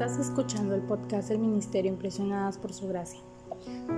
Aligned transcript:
Estás 0.00 0.16
escuchando 0.28 0.76
el 0.76 0.82
podcast 0.82 1.28
del 1.28 1.40
Ministerio 1.40 1.90
Impresionadas 1.90 2.56
por 2.56 2.72
Su 2.72 2.86
Gracia. 2.86 3.18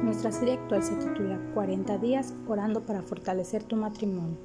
Nuestra 0.02 0.32
serie 0.32 0.54
actual 0.54 0.82
se 0.82 0.96
titula 0.96 1.38
40 1.52 1.98
días 1.98 2.32
orando 2.48 2.86
para 2.86 3.02
fortalecer 3.02 3.64
tu 3.64 3.76
matrimonio. 3.76 4.38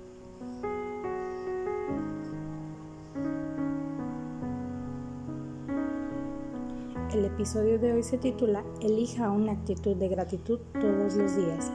El 7.13 7.23
episodio 7.23 7.79
de 7.79 7.93
hoy 7.93 8.03
se 8.03 8.17
titula 8.17 8.65
Elija 8.81 9.31
una 9.31 9.53
actitud 9.53 9.95
de 9.95 10.09
gratitud 10.09 10.59
todos 10.81 11.15
los 11.15 11.37
días. 11.37 11.71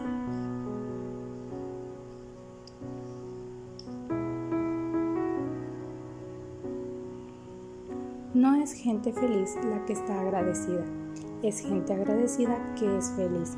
No 8.35 8.55
es 8.55 8.75
gente 8.75 9.13
feliz 9.13 9.57
la 9.69 9.85
que 9.87 9.93
está 9.93 10.21
agradecida, 10.21 10.85
es 11.43 11.63
gente 11.63 11.93
agradecida 11.93 12.57
que 12.79 12.97
es 12.97 13.11
feliz. 13.17 13.57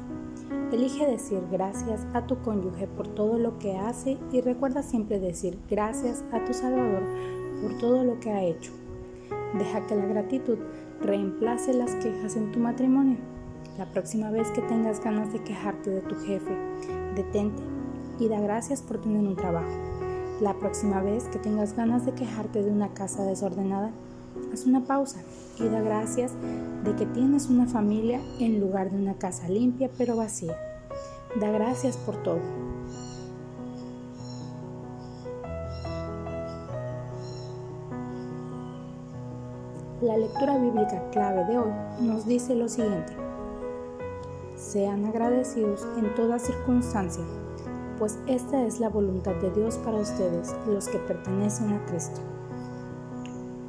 Elige 0.72 1.06
decir 1.06 1.42
gracias 1.52 2.06
a 2.14 2.26
tu 2.26 2.40
cónyuge 2.40 2.86
por 2.86 3.06
todo 3.08 3.38
lo 3.38 3.58
que 3.58 3.76
hace 3.76 4.16
y 4.32 4.40
recuerda 4.40 4.82
siempre 4.82 5.20
decir 5.20 5.58
gracias 5.68 6.24
a 6.32 6.42
tu 6.46 6.54
Salvador 6.54 7.02
por 7.60 7.76
todo 7.76 8.02
lo 8.02 8.18
que 8.18 8.30
ha 8.30 8.42
hecho. 8.44 8.72
Deja 9.58 9.86
que 9.86 9.94
la 9.94 10.06
gratitud 10.06 10.56
reemplace 11.02 11.74
las 11.74 11.94
quejas 11.96 12.36
en 12.36 12.50
tu 12.52 12.58
matrimonio. 12.58 13.18
La 13.76 13.92
próxima 13.92 14.30
vez 14.30 14.50
que 14.52 14.62
tengas 14.62 15.04
ganas 15.04 15.34
de 15.34 15.44
quejarte 15.44 15.90
de 15.90 16.00
tu 16.00 16.14
jefe, 16.14 16.56
detente 17.14 17.62
y 18.18 18.28
da 18.28 18.40
gracias 18.40 18.80
por 18.80 19.02
tener 19.02 19.20
un 19.20 19.36
trabajo. 19.36 19.76
La 20.40 20.54
próxima 20.54 21.02
vez 21.02 21.28
que 21.28 21.38
tengas 21.38 21.76
ganas 21.76 22.06
de 22.06 22.12
quejarte 22.12 22.62
de 22.62 22.70
una 22.70 22.88
casa 22.94 23.22
desordenada, 23.24 23.92
Haz 24.52 24.66
una 24.66 24.84
pausa 24.84 25.20
y 25.58 25.68
da 25.68 25.80
gracias 25.80 26.32
de 26.84 26.94
que 26.96 27.06
tienes 27.06 27.48
una 27.48 27.66
familia 27.66 28.20
en 28.38 28.60
lugar 28.60 28.90
de 28.90 28.98
una 28.98 29.14
casa 29.14 29.48
limpia 29.48 29.90
pero 29.96 30.16
vacía. 30.16 30.56
Da 31.40 31.50
gracias 31.50 31.96
por 31.96 32.16
todo. 32.22 32.40
La 40.02 40.16
lectura 40.16 40.58
bíblica 40.58 41.10
clave 41.12 41.44
de 41.44 41.58
hoy 41.58 41.70
nos 42.00 42.26
dice 42.26 42.56
lo 42.56 42.68
siguiente. 42.68 43.12
Sean 44.56 45.04
agradecidos 45.04 45.86
en 45.96 46.12
toda 46.16 46.40
circunstancia, 46.40 47.22
pues 48.00 48.18
esta 48.26 48.66
es 48.66 48.80
la 48.80 48.88
voluntad 48.88 49.34
de 49.36 49.52
Dios 49.52 49.76
para 49.78 49.98
ustedes, 49.98 50.54
los 50.66 50.88
que 50.88 50.98
pertenecen 50.98 51.72
a 51.72 51.86
Cristo. 51.86 52.20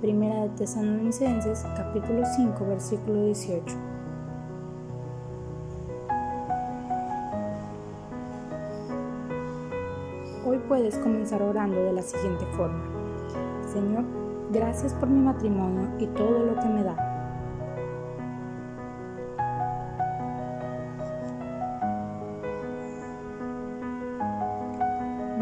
Primera 0.04 0.42
de 0.42 0.50
Tesalonicenses, 0.50 1.66
capítulo 1.78 2.26
5, 2.26 2.66
versículo 2.66 3.24
18. 3.24 3.64
Hoy 10.46 10.58
puedes 10.68 10.98
comenzar 10.98 11.42
orando 11.42 11.82
de 11.82 11.94
la 11.94 12.02
siguiente 12.02 12.46
forma. 12.48 12.84
Señor, 13.72 14.04
gracias 14.52 14.94
por 14.94 15.08
mi 15.08 15.22
matrimonio 15.22 15.88
y 15.98 16.08
todo 16.08 16.48
lo 16.48 16.56
que 16.60 16.68
me 16.68 16.84
da. 16.84 17.13